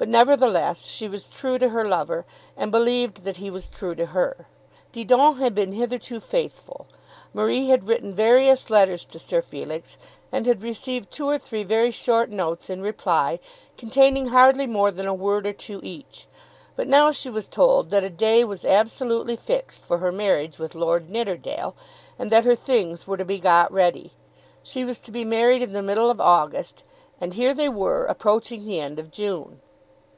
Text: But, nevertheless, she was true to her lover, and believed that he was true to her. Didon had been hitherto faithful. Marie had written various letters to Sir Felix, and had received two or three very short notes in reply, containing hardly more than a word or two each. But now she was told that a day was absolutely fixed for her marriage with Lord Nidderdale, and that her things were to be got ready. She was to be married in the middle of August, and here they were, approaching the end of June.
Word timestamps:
But, 0.00 0.08
nevertheless, 0.08 0.86
she 0.86 1.08
was 1.08 1.26
true 1.28 1.58
to 1.58 1.70
her 1.70 1.84
lover, 1.84 2.24
and 2.56 2.70
believed 2.70 3.24
that 3.24 3.38
he 3.38 3.50
was 3.50 3.66
true 3.66 3.96
to 3.96 4.06
her. 4.06 4.46
Didon 4.92 5.38
had 5.38 5.56
been 5.56 5.72
hitherto 5.72 6.20
faithful. 6.20 6.86
Marie 7.34 7.66
had 7.66 7.88
written 7.88 8.14
various 8.14 8.70
letters 8.70 9.04
to 9.06 9.18
Sir 9.18 9.42
Felix, 9.42 9.98
and 10.30 10.46
had 10.46 10.62
received 10.62 11.10
two 11.10 11.28
or 11.28 11.36
three 11.36 11.64
very 11.64 11.90
short 11.90 12.30
notes 12.30 12.70
in 12.70 12.80
reply, 12.80 13.40
containing 13.76 14.26
hardly 14.28 14.68
more 14.68 14.92
than 14.92 15.04
a 15.08 15.12
word 15.12 15.48
or 15.48 15.52
two 15.52 15.80
each. 15.82 16.28
But 16.76 16.86
now 16.86 17.10
she 17.10 17.28
was 17.28 17.48
told 17.48 17.90
that 17.90 18.04
a 18.04 18.08
day 18.08 18.44
was 18.44 18.64
absolutely 18.64 19.34
fixed 19.34 19.82
for 19.84 19.98
her 19.98 20.12
marriage 20.12 20.60
with 20.60 20.76
Lord 20.76 21.10
Nidderdale, 21.10 21.74
and 22.20 22.30
that 22.30 22.44
her 22.44 22.54
things 22.54 23.08
were 23.08 23.16
to 23.16 23.24
be 23.24 23.40
got 23.40 23.72
ready. 23.72 24.12
She 24.62 24.84
was 24.84 25.00
to 25.00 25.10
be 25.10 25.24
married 25.24 25.62
in 25.62 25.72
the 25.72 25.82
middle 25.82 26.08
of 26.08 26.20
August, 26.20 26.84
and 27.20 27.34
here 27.34 27.52
they 27.52 27.68
were, 27.68 28.04
approaching 28.04 28.64
the 28.64 28.78
end 28.80 29.00
of 29.00 29.10
June. 29.10 29.60